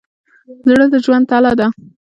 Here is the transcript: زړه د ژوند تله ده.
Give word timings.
زړه 0.67 0.85
د 0.93 0.95
ژوند 1.05 1.25
تله 1.29 1.51
ده. 1.59 1.67